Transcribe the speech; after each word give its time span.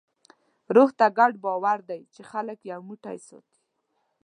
روح 0.75 0.89
هغه 0.93 1.07
ګډ 1.17 1.33
باور 1.43 1.79
دی، 1.89 2.01
چې 2.13 2.21
خلک 2.31 2.57
یو 2.71 2.79
موټی 2.89 3.17
ساتي. 3.27 3.57